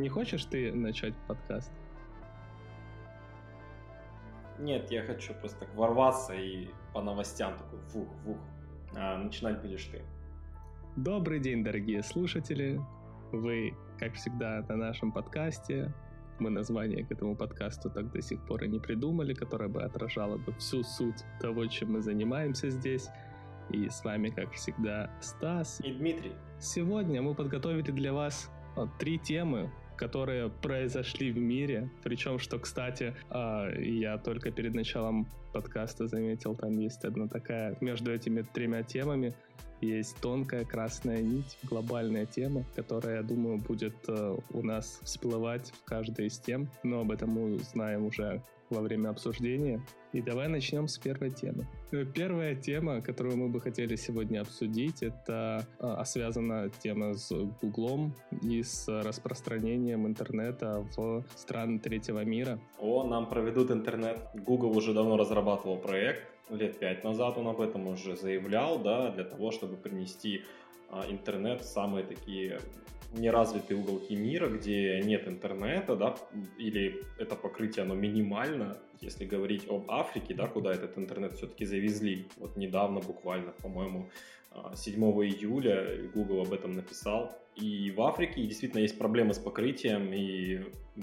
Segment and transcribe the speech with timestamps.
[0.00, 1.70] Не хочешь ты начать подкаст?
[4.58, 8.38] Нет, я хочу просто так ворваться и по новостям такой вух-вух.
[8.96, 10.02] А начинать будешь ты.
[10.96, 12.80] Добрый день, дорогие слушатели.
[13.30, 15.92] Вы, как всегда, на нашем подкасте.
[16.38, 20.38] Мы название к этому подкасту так до сих пор и не придумали, которое бы отражало
[20.38, 23.10] бы всю суть того, чем мы занимаемся здесь.
[23.68, 25.78] И с вами, как всегда, Стас.
[25.84, 26.32] И Дмитрий.
[26.58, 28.50] Сегодня мы подготовили для вас
[28.98, 29.70] три темы,
[30.00, 31.90] которые произошли в мире.
[32.02, 38.10] Причем, что, кстати, а, я только перед началом подкаста заметил, там есть одна такая, между
[38.10, 39.34] этими тремя темами
[39.82, 45.84] есть тонкая красная нить, глобальная тема, которая, я думаю, будет э, у нас всплывать в
[45.84, 49.82] каждой из тем, но об этом мы узнаем уже во время обсуждения.
[50.12, 51.66] И давай начнем с первой темы.
[51.92, 58.14] Э, первая тема, которую мы бы хотели сегодня обсудить, это а, связана тема с Гуглом
[58.42, 62.58] и с распространением интернета в страны третьего мира.
[62.80, 64.18] О, нам проведут интернет.
[64.34, 69.24] Google уже давно разрабатывал проект, лет пять назад он об этом уже заявлял, да, для
[69.24, 70.69] того, чтобы принести а,
[71.08, 72.60] интернет в самые такие
[73.12, 76.16] неразвитые уголки мира, где нет интернета, да,
[76.58, 82.28] или это покрытие, оно минимально, если говорить об Африке, да, куда этот интернет все-таки завезли.
[82.36, 84.08] Вот недавно буквально, по-моему,
[84.74, 87.36] 7 а, июля Google об этом написал.
[87.56, 90.60] И в Африке действительно есть проблемы с покрытием, и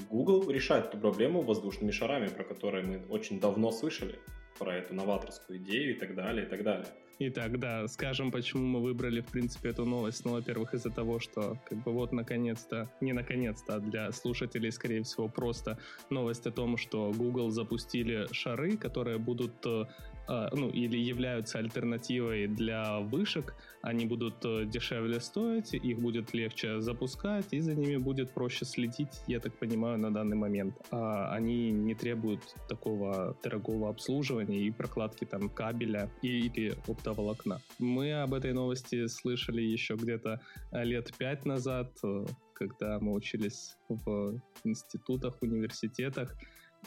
[0.10, 4.16] Google решает эту проблему воздушными шарами, про которые мы очень давно слышали,
[4.58, 6.88] про эту новаторскую идею и так далее, и так далее.
[7.20, 10.24] Итак, да, скажем, почему мы выбрали, в принципе, эту новость.
[10.24, 15.02] Ну, во-первых, из-за того, что, как бы, вот, наконец-то, не наконец-то, а для слушателей, скорее
[15.02, 15.80] всего, просто
[16.12, 19.86] новость о том, что Google запустили шары, которые будут э,
[20.28, 27.46] ну, или являются альтернативой для вышек, они будут э, дешевле стоить, их будет легче запускать,
[27.52, 30.76] и за ними будет проще следить, я так понимаю, на данный момент.
[30.92, 37.62] А они не требуют такого дорогого обслуживания и прокладки там кабеля или оптоволокна.
[37.80, 44.42] Мы об этой новости слышали еще где-то лет пять назад, э, когда мы учились в
[44.64, 46.36] институтах, университетах,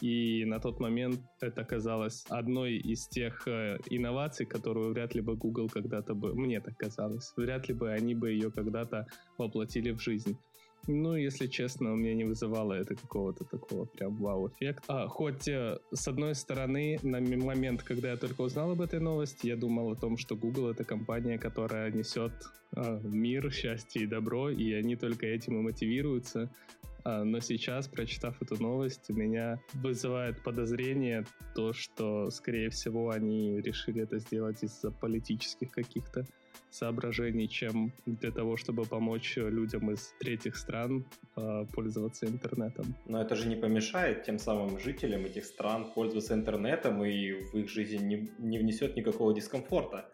[0.00, 5.37] и на тот момент это казалось одной из тех э, инноваций, которую вряд ли бы
[5.37, 9.06] Google когда-то бы, мне так казалось, вряд ли бы они бы ее когда-то
[9.39, 10.37] воплотили в жизнь.
[10.87, 14.84] Ну, если честно, у меня не вызывало это какого-то такого прям вау-эффекта.
[14.89, 19.49] А, хоть, э, с одной стороны, на момент, когда я только узнал об этой новости,
[19.49, 22.33] я думал о том, что Google— это компания, которая несет
[22.77, 26.50] э, мир, счастье и добро, и они только этим и мотивируются.
[27.05, 31.25] А, но сейчас, прочитав эту новость, у меня вызывает подозрение
[31.55, 36.25] то, что, скорее всего, они решили это сделать из-за политических каких-то
[36.71, 41.05] соображений, чем для того, чтобы помочь людям из третьих стран
[41.37, 42.94] э, пользоваться интернетом.
[43.06, 47.69] Но это же не помешает тем самым жителям этих стран пользоваться интернетом и в их
[47.69, 50.09] жизнь не, не внесет никакого дискомфорта.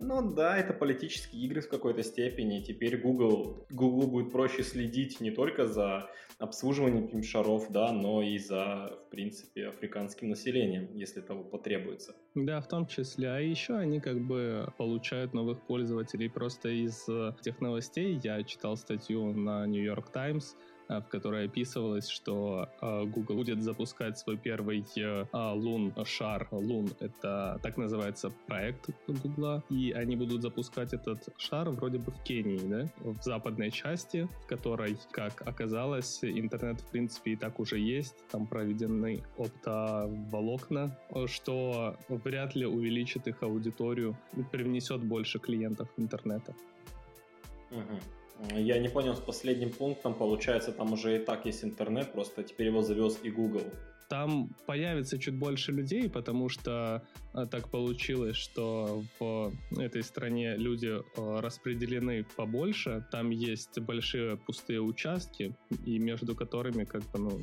[0.00, 2.60] Ну да, это политические игры в какой-то степени.
[2.60, 8.96] Теперь Google, Google будет проще следить не только за обслуживанием шаров, да, но и за,
[9.06, 12.14] в принципе, африканским населением, если того потребуется.
[12.34, 13.28] Да, в том числе.
[13.28, 17.06] А еще они как бы получают новых пользователей просто из
[17.42, 18.20] тех новостей.
[18.22, 23.62] Я читал статью на New York Times, Э, в которой описывалось, что э, Google будет
[23.62, 24.84] запускать свой первый
[25.32, 26.48] лун э, шар.
[26.50, 32.22] Лун— это так называется проект Google, и они будут запускать этот шар вроде бы в
[32.22, 37.78] Кении, да, в западной части, в которой, как оказалось, интернет в принципе и так уже
[37.78, 44.16] есть, там проведены оптоволокна, что вряд ли увеличит их аудиторию,
[44.50, 46.54] привнесет больше клиентов интернета.
[47.70, 48.17] Угу.
[48.54, 52.68] Я не понял с последним пунктом, получается, там уже и так есть интернет, просто теперь
[52.68, 53.64] его завез и Google.
[54.08, 57.02] Там появится чуть больше людей, потому что
[57.34, 64.80] а, так получилось, что в этой стране люди а, распределены побольше, там есть большие пустые
[64.80, 67.40] участки, и между которыми, как бы, ну,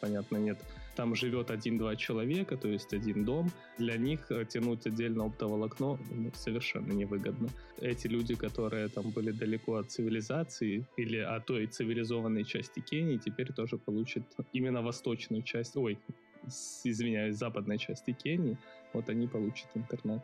[0.00, 0.58] понятно, нет
[0.94, 6.30] там живет один-два человека, то есть один дом, для них э, тянуть отдельно оптоволокно ну,
[6.34, 7.48] совершенно невыгодно.
[7.80, 13.52] Эти люди, которые там были далеко от цивилизации или от той цивилизованной части Кении, теперь
[13.52, 15.98] тоже получат именно восточную часть, ой,
[16.84, 18.58] извиняюсь, западной части Кении,
[18.92, 20.22] вот они получат интернет.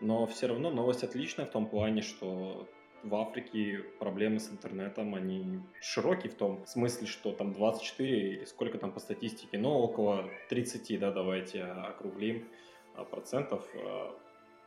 [0.00, 2.68] Но все равно новость отличная в том плане, что
[3.02, 8.78] в Африке проблемы с интернетом, они широкие в том смысле, что там 24 или сколько
[8.78, 12.48] там по статистике, но около 30, да, давайте округлим,
[12.94, 14.14] а, процентов а,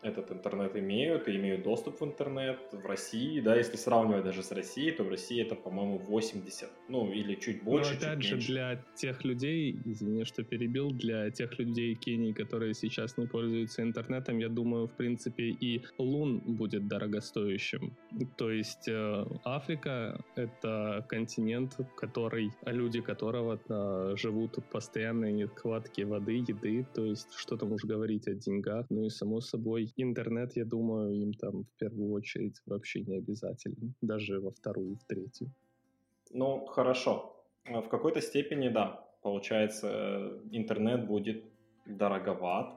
[0.04, 4.52] этот интернет имеют и имеют доступ в интернет в России, да, если сравнивать даже с
[4.52, 8.36] Россией, то в России это, по-моему, 80, ну, или чуть больше, Но опять чуть же,
[8.36, 8.52] меньше.
[8.52, 14.40] для тех людей, извини, что перебил, для тех людей Кении, которые сейчас не пользуются интернетом,
[14.40, 17.96] я думаю, в принципе, и Лун будет дорогостоящим.
[18.38, 26.44] То есть э, Африка— это континент, который, люди которого э, живут в постоянной нехватке воды,
[26.48, 30.66] еды, то есть что там уж говорить о деньгах, ну и само собой интернет, я
[30.66, 35.52] думаю, им там в первую очередь вообще не обязателен, даже во вторую, в третью.
[36.32, 37.36] Ну, хорошо.
[37.66, 41.46] В какой-то степени, да, получается, интернет будет
[41.86, 42.74] дороговат,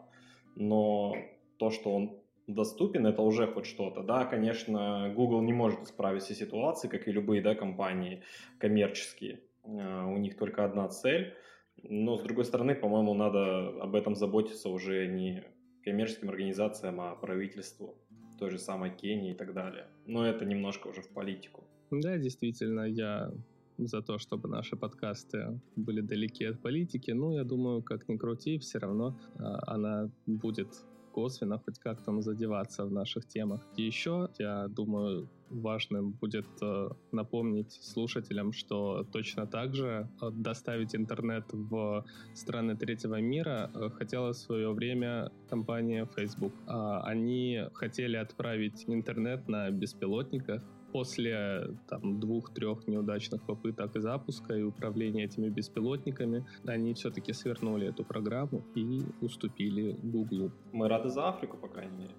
[0.54, 1.14] но
[1.58, 4.02] то, что он доступен, это уже хоть что-то.
[4.02, 8.22] Да, конечно, Google не может исправить все ситуации, как и любые да, компании
[8.58, 9.40] коммерческие.
[9.64, 11.34] А, у них только одна цель.
[11.82, 15.44] Но, с другой стороны, по-моему, надо об этом заботиться уже не
[15.86, 17.94] коммерческим организациям, а правительству
[18.38, 19.86] той же самой Кении и так далее.
[20.06, 21.64] Но это немножко уже в политику.
[21.90, 23.32] Да, действительно, я
[23.78, 27.12] за то, чтобы наши подкасты были далеки от политики.
[27.12, 30.68] Ну, я думаю, как ни крути, все равно э, она будет
[31.12, 33.66] косвенно хоть как там задеваться в наших темах.
[33.78, 40.94] И еще, я думаю, важным будет э, напомнить слушателям, что точно так же э, доставить
[40.94, 42.04] интернет в
[42.34, 46.52] страны третьего мира э, хотела в свое время компания Facebook.
[46.66, 50.62] Э, они хотели отправить интернет на беспилотниках,
[50.96, 58.62] после там, двух-трех неудачных попыток запуска и управления этими беспилотниками, они все-таки свернули эту программу
[58.74, 60.50] и уступили Гуглу.
[60.72, 62.14] Мы рады за Африку, по крайней мере.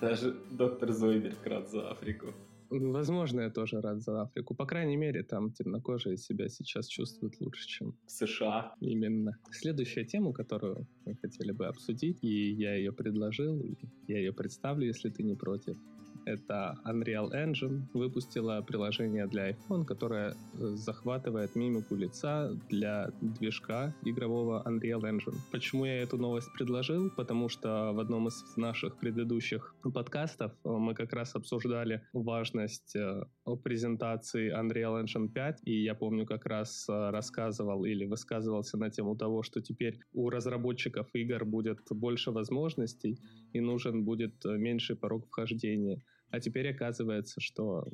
[0.00, 2.34] Даже доктор Зойберг рад за Африку.
[2.70, 4.54] Возможно, я тоже рад за Африку.
[4.54, 8.74] По крайней мере, там темнокожие себя сейчас чувствуют лучше, чем в США.
[8.80, 9.38] Именно.
[9.50, 13.74] Следующая тема, которую мы хотели бы обсудить, и я ее предложил, и
[14.06, 15.76] я ее представлю, если ты не против
[16.24, 20.34] это Unreal Engine, выпустила приложение для iPhone, которое э,
[20.74, 25.36] захватывает мимику лица для движка игрового Unreal Engine.
[25.50, 27.10] Почему я эту новость предложил?
[27.10, 33.22] Потому что в одном из наших предыдущих подкастов э, мы как раз обсуждали важность э,
[33.62, 39.42] презентации Unreal Engine 5, и я помню, как раз рассказывал или высказывался на тему того,
[39.42, 43.18] что теперь у разработчиков игр будет больше возможностей
[43.52, 46.02] и нужен будет меньший порог вхождения.
[46.30, 47.84] А теперь оказывается, что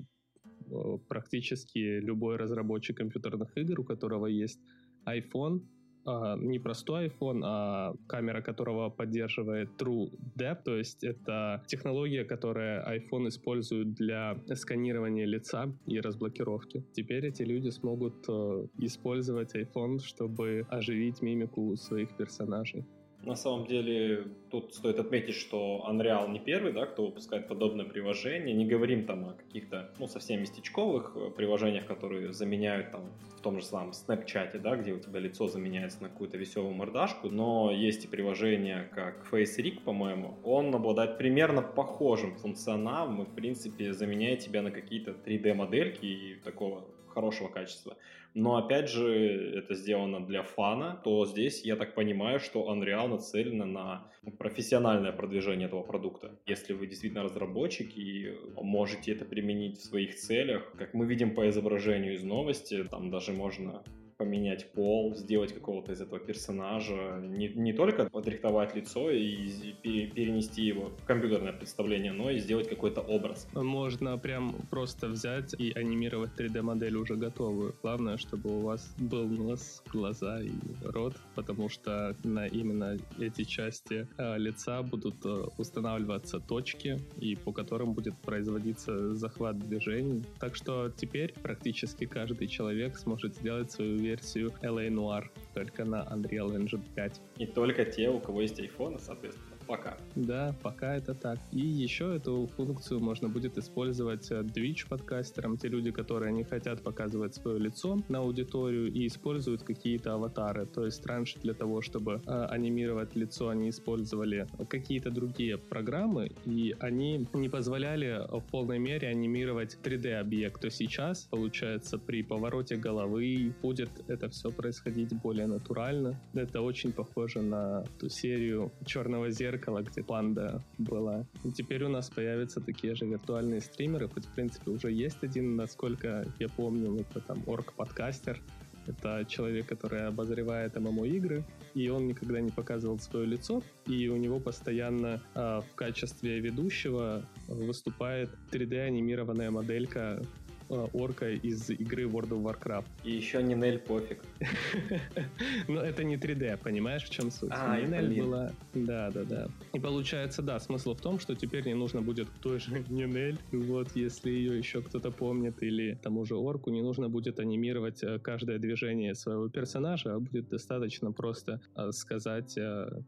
[1.08, 4.60] практически любой разработчик компьютерных игр, у которого есть
[5.06, 5.60] iPhone,
[6.06, 12.84] а, не простой iPhone, а камера которого поддерживает True Depth, то есть это технология, которая
[12.98, 16.84] iPhone использует для сканирования лица и разблокировки.
[16.92, 22.84] Теперь эти люди смогут э, использовать iPhone, чтобы оживить мимику своих персонажей.
[23.26, 28.55] На самом деле, тут стоит отметить, что Unreal не первый, да, кто выпускает подобное приложение.
[28.55, 33.61] Не говорим там о каких-то, ну, совсем местечковых э, приложениях, которые заменяют там в том
[33.61, 38.05] же самом Snapchat, да, где у тебя лицо заменяется на какую-то веселую мордашку, но есть
[38.05, 40.38] и приложение, как FaceRig, по-моему.
[40.44, 46.85] Он обладает примерно похожим функционалом и, в принципе, заменяет тебя на какие-то 3D-модельки и такого
[47.14, 47.97] хорошего качества
[48.35, 53.64] но опять же это сделано для фана, то здесь я так понимаю, что Unreal нацелена
[53.64, 56.33] на профессиональное продвижение этого продукта.
[56.47, 61.49] Если вы действительно разработчик и можете это применить в своих целях, как мы видим по
[61.49, 63.85] изображению из новости, там даже можно
[64.25, 70.90] поменять пол, сделать какого-то из этого персонажа, не, не только подрихтовать лицо и перенести его
[71.02, 73.47] в компьютерное представление, но и сделать какой-то образ.
[73.54, 77.75] Можно прям просто взять и анимировать 3D-модель уже готовую.
[77.83, 80.52] Главное, чтобы у вас был нос, глаза и
[80.83, 87.52] рот, потому что на именно эти части э, лица будут э, устанавливаться точки, и по
[87.52, 90.25] которым будет производиться захват движений.
[90.40, 94.13] Так что теперь практически каждый человек сможет сделать свою версию
[94.62, 97.21] LA Noir только на Unreal Engine 5.
[97.38, 99.53] И только те, у кого есть iPhone, соответственно.
[99.66, 99.97] Пока.
[100.14, 101.38] Да, пока это так.
[101.52, 106.83] И еще эту функцию можно будет использовать э, Twitch подкастерам, те люди, которые не хотят
[106.83, 110.66] показывать свое лицо на аудиторию и используют какие-то аватары.
[110.66, 116.75] То есть раньше для того, чтобы э, анимировать лицо, они использовали какие-то другие программы, и
[116.80, 120.61] они не позволяли в полной мере анимировать 3D-объект.
[120.61, 126.21] То сейчас, получается, при повороте головы будет это все происходить более натурально.
[126.35, 131.25] Это очень похоже на ту серию «Черного зеркала», зеркало, где панда была.
[131.44, 135.56] И теперь у нас появятся такие же виртуальные стримеры, хоть в принципе уже есть один,
[135.56, 138.40] насколько я помню, это там орг-подкастер,
[138.87, 141.42] Это человек, который обозревает ММО-игры,
[141.75, 147.23] и он никогда не показывал свое лицо, и у него постоянно э, в качестве ведущего
[147.49, 150.20] выступает 3D-анимированная моделька
[150.68, 152.85] орка из игры World of Warcraft.
[153.04, 154.23] И еще Нинель пофиг.
[155.68, 157.50] Но это не 3D, понимаешь, в чем суть?
[157.52, 158.52] А, Нинель была...
[158.75, 159.49] Да, да, да.
[159.73, 163.94] И получается, да, смысл в том, что теперь не нужно будет той же Нинель, вот,
[163.94, 168.59] если ее еще кто-то помнит, или тому же орку, не нужно будет анимировать э, каждое
[168.59, 172.59] движение своего персонажа, а будет достаточно просто э, сказать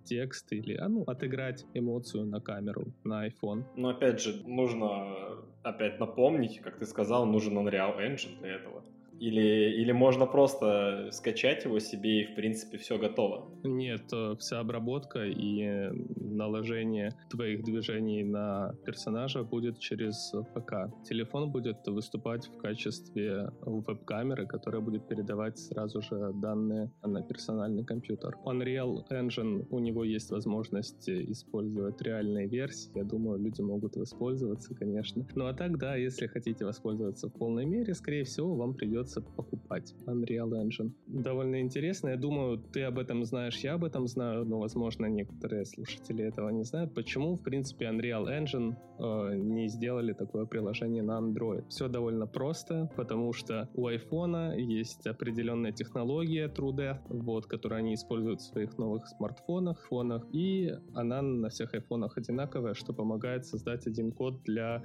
[0.05, 3.65] текст или, а ну, отыграть эмоцию на камеру, на iPhone.
[3.77, 5.07] Но опять же, нужно
[5.67, 8.85] опять напомнить, как ты сказал, нужен Unreal Engine для этого.
[9.21, 13.49] Или, или можно просто скачать его себе и, в принципе, все готово?
[13.65, 20.93] Нет, э, вся обработка и наложение твоих движений на персонажа будет через ПК.
[21.09, 28.37] Телефон будет выступать в качестве веб-камеры, которая будет передавать сразу же данные на персональный компьютер.
[28.45, 32.91] Unreal Engine, у него есть возможность использовать реальные версии.
[32.95, 35.27] Я думаю, люди могут воспользоваться, конечно.
[35.35, 39.21] Ну а так, да, если хотите воспользоваться в полной мере, скорее всего, вам придется придется
[39.21, 40.93] покупать Unreal Engine.
[41.07, 42.11] Довольно интересно.
[42.11, 46.51] Я думаю, ты об этом знаешь, я об этом знаю, но, возможно, некоторые слушатели этого
[46.51, 46.95] не знают.
[46.95, 51.69] Почему, в принципе, Unreal Engine э, не сделали такое приложение на Android?
[51.69, 58.41] Все довольно просто, потому что у iPhone есть определенная технология TrueDepth, вот, которую они используют
[58.41, 64.13] в своих новых смартфонах, фонах, и она на всех айфонах одинаковая, что помогает создать один
[64.13, 64.83] код для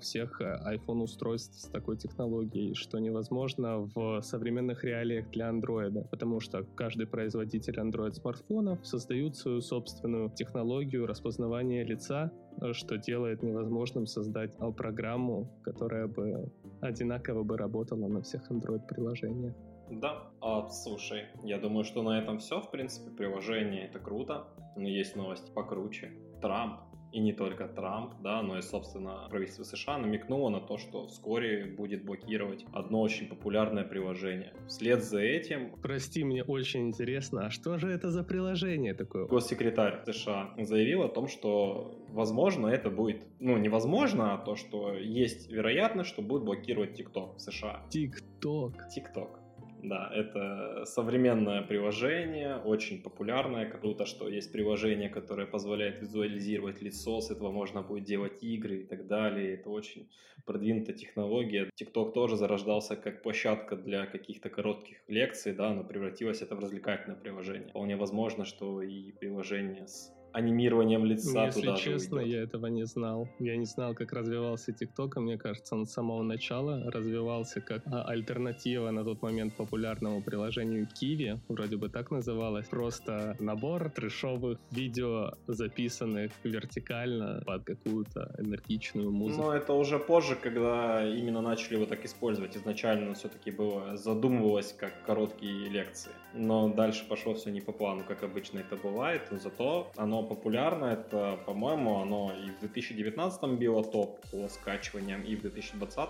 [0.00, 6.64] всех э, iPhone-устройств с такой технологией, что невозможно в современных реалиях для Android, потому что
[6.74, 15.50] каждый производитель Android-смартфонов создают свою собственную технологию распознавания лица, э, что делает невозможным создать программу,
[15.62, 16.50] которая бы
[16.80, 19.54] одинаково бы работала на всех Android-приложениях.
[19.90, 24.88] Да, а, слушай, я думаю, что на этом все, в принципе, приложение это круто, но
[24.88, 26.12] есть новости покруче.
[26.40, 26.80] Трамп
[27.14, 31.64] и не только Трамп, да, но и, собственно, правительство США намекнуло на то, что вскоре
[31.64, 34.52] будет блокировать одно очень популярное приложение.
[34.66, 35.70] Вслед за этим...
[35.80, 39.26] Прости, мне очень интересно, а что же это за приложение такое?
[39.26, 45.48] Госсекретарь США заявил о том, что, возможно, это будет, ну, невозможно, а то, что есть
[45.52, 47.86] вероятность, что будет блокировать TikTok в США.
[47.90, 48.72] TikTok?
[48.96, 49.43] TikTok.
[49.84, 53.68] Да, это современное приложение, очень популярное.
[53.68, 58.84] Круто, что есть приложение, которое позволяет визуализировать лицо, с этого можно будет делать игры и
[58.86, 59.54] так далее.
[59.54, 60.08] Это очень
[60.46, 61.70] продвинутая технология.
[61.78, 67.20] TikTok тоже зарождался как площадка для каких-то коротких лекций, да, но превратилось это в развлекательное
[67.20, 67.68] приложение.
[67.68, 73.28] Вполне возможно, что и приложение с анимированием лица Если туда честно, я этого не знал.
[73.38, 77.82] Я не знал, как развивался ТикТок, а мне кажется, он с самого начала развивался как
[77.86, 82.66] а, альтернатива на тот момент популярному приложению Kiwi, вроде бы так называлось.
[82.66, 89.42] Просто набор трешовых видео, записанных вертикально под какую-то энергичную музыку.
[89.42, 92.56] Но это уже позже, когда именно начали его так использовать.
[92.56, 96.12] Изначально все-таки было задумывалось как короткие лекции.
[96.34, 99.22] Но дальше пошло все не по плану, как обычно это бывает.
[99.30, 100.86] Но зато оно популярно.
[100.86, 106.08] Это, по-моему, оно и в 2019 било топ по скачиваниям, и в 2020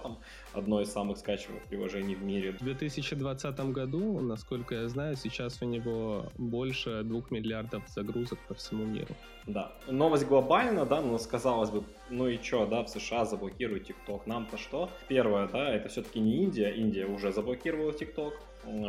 [0.52, 2.52] одно из самых скачиваемых приложений в мире.
[2.52, 8.84] В 2020 году, насколько я знаю, сейчас у него больше двух миллиардов загрузок по всему
[8.84, 9.14] миру.
[9.46, 9.72] Да.
[9.88, 14.56] Новость глобальна, да, но сказалось бы, ну и чё, да, в США заблокируют ТикТок, нам-то
[14.56, 14.88] что?
[15.08, 18.34] Первое, да, это все-таки не Индия, Индия уже заблокировала ТикТок.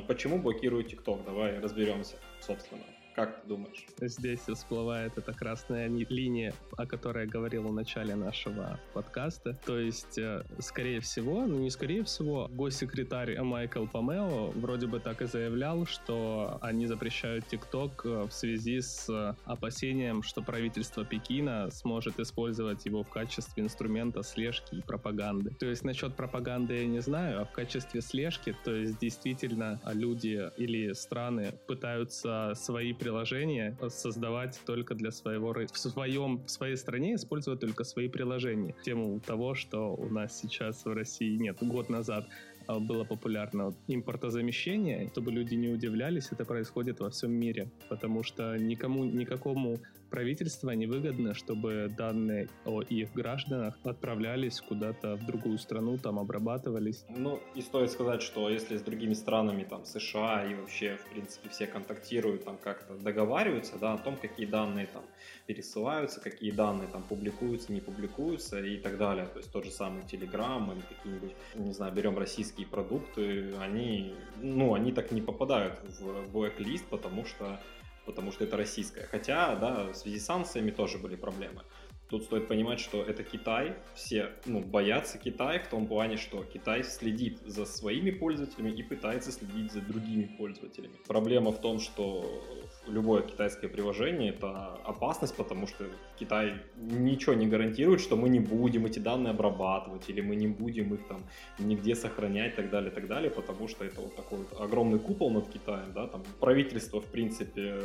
[0.07, 1.25] Почему блокируют ТикТок?
[1.25, 2.83] Давай разберемся, собственно.
[3.15, 3.85] Как ты думаешь?
[4.01, 9.57] Здесь всплывает эта красная линия, о которой я говорил в начале нашего подкаста.
[9.65, 15.21] То есть, э, скорее всего, ну не скорее всего, госсекретарь Майкл Помео вроде бы так
[15.21, 21.71] и заявлял, что они запрещают ТикТок э, в связи с э, опасением, что правительство Пекина
[21.71, 25.51] сможет использовать его в качестве инструмента слежки и пропаганды.
[25.51, 30.51] То есть насчет пропаганды я не знаю, а в качестве слежки, то есть действительно люди
[30.57, 35.75] или страны пытаются свои приложения создавать только для своего рынка.
[35.75, 38.73] В, своем, в своей стране использовать только свои приложения.
[38.83, 41.57] Тему того, что у нас сейчас в России нет.
[41.61, 42.27] Год назад
[42.65, 48.57] а, было популярно импортозамещение, чтобы люди не удивлялись, это происходит во всем мире, потому что
[48.57, 49.77] никому, никакому
[50.15, 57.03] правительства невыгодно, чтобы данные о их гражданах отправлялись куда-то в другую страну, там обрабатывались.
[57.09, 61.49] Ну, и стоит сказать, что если с другими странами, там, США и вообще, в принципе,
[61.49, 65.03] все контактируют, там, как-то договариваются, да, о том, какие данные там
[65.47, 69.25] пересылаются, какие данные там публикуются, не публикуются и так далее.
[69.25, 74.75] То есть тот же самый Telegram или какие-нибудь, не знаю, берем российские продукты, они, ну,
[74.75, 77.59] они так не попадают в блэк-лист, потому что
[78.05, 79.07] потому что это российское.
[79.11, 81.61] Хотя, да, в связи с санкциями тоже были проблемы.
[82.07, 86.83] Тут стоит понимать, что это Китай, все ну, боятся Китая в том плане, что Китай
[86.83, 90.93] следит за своими пользователями и пытается следить за другими пользователями.
[91.07, 92.43] Проблема в том, что
[92.87, 95.85] любое китайское приложение это опасность, потому что
[96.19, 100.93] Китай ничего не гарантирует, что мы не будем эти данные обрабатывать или мы не будем
[100.93, 101.23] их там
[101.57, 104.99] нигде сохранять и так далее, и так далее, потому что это вот такой вот огромный
[104.99, 107.81] купол над Китаем, да, там правительство в принципе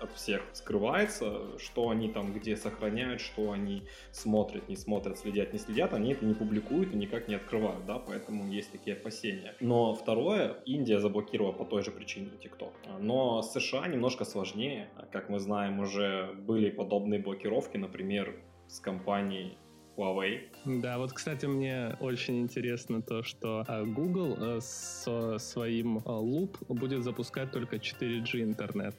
[0.00, 5.58] от всех скрывается, что они там где сохраняют, что они смотрят, не смотрят, следят, не
[5.58, 9.54] следят, они это не публикуют и никак не открывают, да, поэтому есть такие опасения.
[9.60, 12.72] Но второе, Индия заблокировала по той же причине TikTok.
[13.00, 18.34] Но США немножко сложнее, как мы знаем, уже были подобные блокировки, например,
[18.68, 19.58] с компанией
[19.96, 20.48] Huawei.
[20.64, 26.56] Да, вот, кстати, мне очень интересно то, что а, Google э, со своим э, Loop
[26.68, 28.94] будет запускать только 4G интернет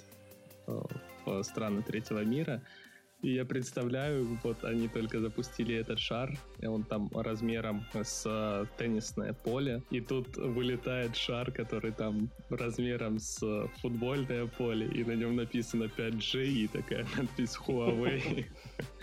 [0.68, 2.62] в страны третьего мира.
[3.22, 6.38] И я представляю, вот они только запустили этот шар,
[6.70, 13.68] он там размером с э, теннисное поле, и тут вылетает шар, который там размером с
[13.82, 18.46] футбольное поле, и на нем написано 5G, и такая надпись Huawei.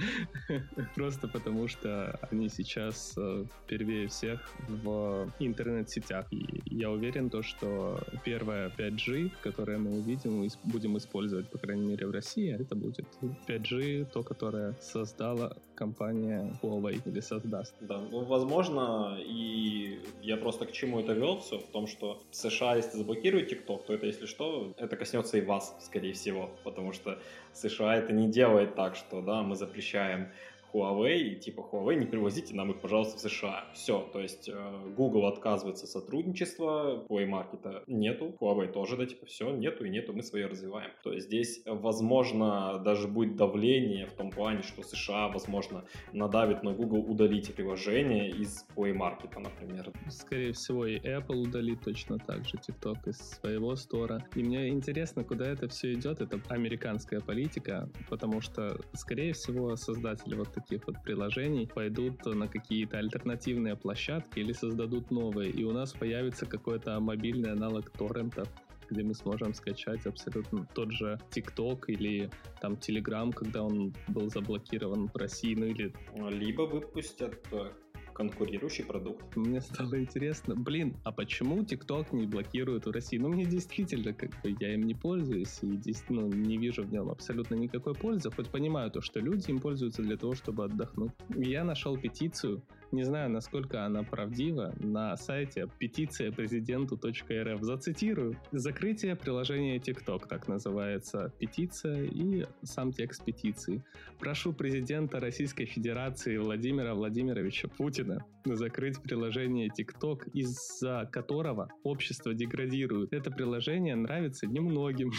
[0.95, 6.27] Просто потому, что они сейчас э, впервые всех в интернет-сетях.
[6.31, 11.87] И я уверен, то, что первая 5G, которое мы увидим и будем использовать, по крайней
[11.87, 13.07] мере, в России, это будет
[13.49, 17.21] 5G то, которое создала компания Huawei или
[17.53, 17.75] создаст.
[17.81, 22.37] Да, ну, возможно, и я просто к чему это вел все, в том, что в
[22.37, 26.93] США, если заблокируют TikTok, то это, если что, это коснется и вас, скорее всего, потому
[26.93, 27.19] что
[27.53, 30.29] США это не делает так, что, да, мы запрещаем
[30.73, 33.65] Huawei, типа Huawei, не привозите нам их, пожалуйста, в США.
[33.75, 39.51] Все, то есть э, Google отказывается сотрудничества, Play Market нету, Huawei тоже, да, типа все,
[39.51, 40.91] нету и нету, мы свое развиваем.
[41.03, 46.73] То есть здесь, возможно, даже будет давление в том плане, что США, возможно, надавит на
[46.73, 49.93] Google удалить приложение из Play Market, например.
[50.11, 54.27] Скорее всего, и Apple удалит точно так же TikTok из своего стора.
[54.35, 56.21] И мне интересно, куда это все идет.
[56.21, 62.99] Это американская политика, потому что, скорее всего, создатели вот таких вот приложений пойдут на какие-то
[62.99, 68.49] альтернативные площадки или создадут новые, и у нас появится какой-то мобильный аналог торрентов,
[68.91, 75.09] где мы сможем скачать абсолютно тот же TikTok или там Telegram, когда он был заблокирован
[75.09, 75.93] в России, ну или...
[76.31, 77.71] Либо выпустят э,
[78.13, 79.37] конкурирующий продукт.
[79.37, 83.19] Мне стало интересно, блин, а почему TikTok не блокирует в России?
[83.19, 87.11] Ну, мне действительно, как бы, я им не пользуюсь и ну, не вижу в нем
[87.11, 91.13] абсолютно никакой пользы, хоть понимаю то, что люди им пользуются для того, чтобы отдохнуть.
[91.31, 97.63] Я нашел петицию, не знаю, насколько она правдива, на сайте петиция президенту.рф.
[97.63, 98.37] Зацитирую.
[98.53, 103.83] Закрытие приложения TikTok, так называется петиция и сам текст петиции.
[104.19, 113.13] Прошу президента Российской Федерации Владимира Владимировича Путина закрыть приложение TikTok, из-за которого общество деградирует.
[113.13, 115.13] Это приложение нравится немногим.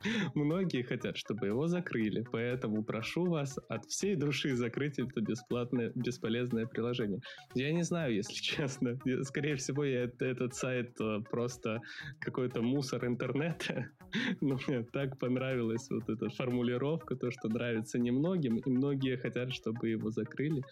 [0.34, 6.66] Многие хотят, чтобы его закрыли, поэтому прошу вас от всей души закрыть это бесплатное, бесполезное
[6.66, 7.20] приложение.
[7.54, 8.98] Я не знаю, если честно.
[9.22, 11.80] Скорее всего, я, этот сайт э, просто
[12.20, 13.90] какой-то мусор интернета.
[14.40, 19.88] Но мне так понравилась вот эта формулировка, то, что нравится немногим, и многие хотят, чтобы
[19.88, 20.62] его закрыли.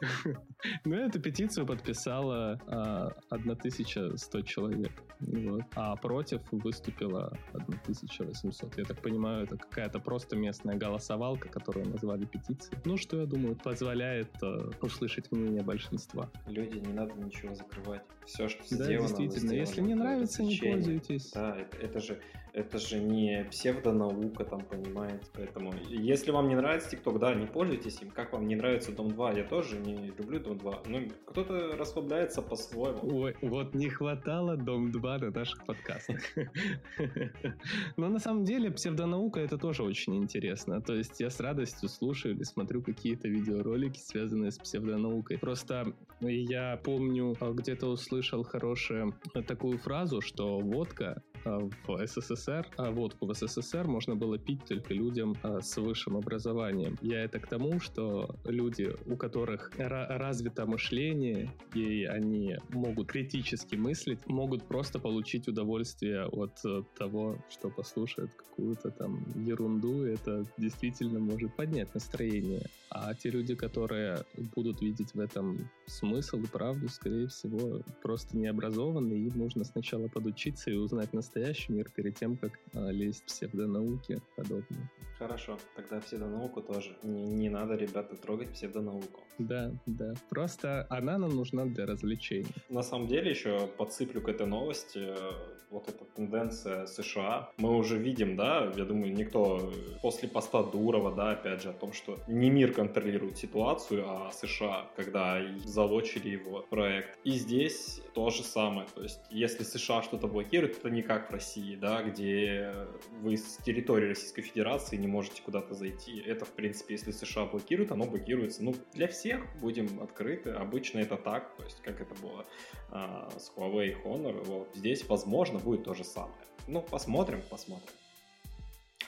[0.84, 4.92] Ну, эту петицию подписала а, 1100 человек.
[5.20, 5.62] Вот.
[5.74, 8.78] А против выступила 1800.
[8.78, 12.78] Я так понимаю, это какая-то просто местная голосовалка, которую назвали петицией.
[12.84, 16.30] Ну, что, я думаю, позволяет uh, услышать мнение большинства.
[16.46, 18.02] Люди, не надо ничего закрывать.
[18.26, 19.52] Все, что да, сделано, действительно.
[19.52, 21.30] Если не нравится, не пользуйтесь.
[21.32, 22.20] Да, это, это же
[22.52, 28.02] это же не псевдонаука, там, понимаете, поэтому если вам не нравится TikTok, да, не пользуйтесь
[28.02, 31.76] им, как вам не нравится Дом 2, я тоже не люблю Дом 2, ну, кто-то
[31.76, 33.00] расслабляется по-своему.
[33.02, 36.20] Ой, вот не хватало Дом 2 на наших подкастах.
[37.96, 42.34] Но на самом деле псевдонаука это тоже очень интересно, то есть я с радостью слушаю
[42.34, 45.38] или смотрю какие-то видеоролики, связанные с псевдонаукой.
[45.38, 49.14] Просто я помню, а, где-то услышал хорошую
[49.46, 55.36] такую фразу, что водка в СССР, а водку в СССР можно было пить только людям
[55.42, 56.98] а, с высшим образованием.
[57.02, 64.26] Я это к тому, что люди, у которых развито мышление, и они могут критически мыслить,
[64.26, 71.54] могут просто получить удовольствие от э, того, что послушают какую-то там ерунду, это действительно может
[71.56, 72.66] поднять настроение.
[72.90, 74.24] А те люди, которые
[74.54, 80.08] будут видеть в этом смысл и правду, скорее всего, просто не образованы, им нужно сначала
[80.08, 84.90] подучиться и узнать настоящий мир перед тем, как а, лезть в псевдонауки подобные.
[85.22, 86.96] Хорошо, тогда псевдонауку тоже.
[87.04, 89.20] Не, не надо, ребята, трогать псевдонауку.
[89.38, 90.14] Да, да.
[90.28, 92.52] Просто она нам нужна для развлечений.
[92.68, 95.32] На самом деле, еще подсыплю к этой новости, э,
[95.72, 97.50] вот эта тенденция США.
[97.56, 101.92] Мы уже видим, да, я думаю, никто после поста Дурова, да, опять же, о том,
[101.92, 107.18] что не мир контролирует ситуацию, а США, когда залочили его проект.
[107.24, 108.86] И здесь то же самое.
[108.94, 112.74] То есть, если США что-то блокирует, это не как в России, да, где
[113.22, 116.18] вы с территории Российской Федерации не можете куда-то зайти.
[116.20, 120.50] Это, в принципе, если США блокирует, оно блокируется, ну, для всех, будем открыты.
[120.50, 122.46] Обычно это так, то есть, как это было
[122.90, 124.42] а, с Huawei и Honor.
[124.44, 124.68] Вот.
[124.74, 126.46] Здесь, возможно, будет то же самое.
[126.66, 127.94] Ну, посмотрим, посмотрим.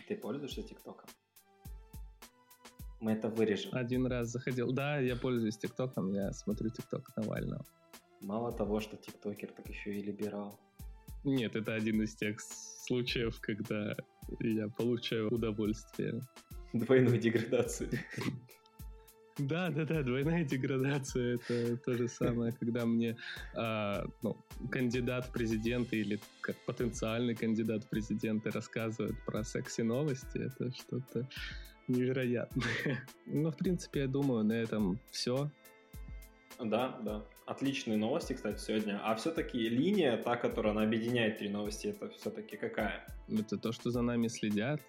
[0.06, 1.08] Ты пользуешься ТикТоком?
[3.00, 3.70] Мы это вырежем.
[3.74, 4.72] Один раз заходил.
[4.72, 7.64] Да, я пользуюсь ТикТоком, я смотрю ТикТок Навального.
[8.20, 10.58] Мало того, что ТикТокер, так еще и либерал.
[11.24, 13.96] Нет, это один из тех случаев, когда
[14.40, 16.20] я получаю удовольствие.
[16.72, 17.90] Двойную деградацию.
[19.38, 23.16] Да, да, да, двойная деградация это то же самое, когда мне
[23.56, 24.36] а, ну,
[24.70, 31.28] кандидат в президенты или как потенциальный кандидат в президенты рассказывают про секси-новости, это что-то
[31.88, 32.64] невероятное.
[33.26, 35.50] Ну, в принципе, я думаю, на этом все.
[36.60, 37.24] Да, да.
[37.46, 38.98] Отличные новости, кстати, сегодня.
[39.04, 43.06] А все-таки линия, та, которая она объединяет три новости, это все-таки какая?
[43.28, 44.80] Это то, что за нами следят.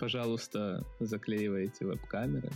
[0.00, 2.50] Пожалуйста, заклеивайте веб-камеры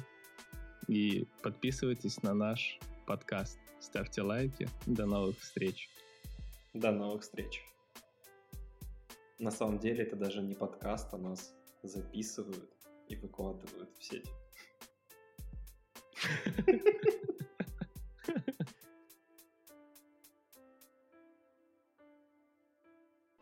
[0.88, 3.58] и подписывайтесь на наш подкаст.
[3.78, 4.68] Ставьте лайки.
[4.84, 5.88] До новых встреч.
[6.74, 7.62] До новых встреч.
[9.38, 11.54] На самом деле это даже не подкаст, а нас
[11.84, 12.68] записывают
[13.08, 14.26] и выкладывают в сеть.